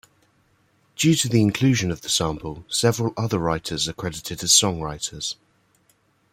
Due 0.95 1.13
to 1.13 1.29
the 1.29 1.43
inclusion 1.43 1.91
of 1.91 2.01
the 2.01 2.09
sample, 2.09 2.65
several 2.67 3.13
other 3.17 3.37
writers 3.37 3.87
are 3.87 3.93
credited 3.93 4.41
as 4.43 4.49
songwriters. 4.49 5.35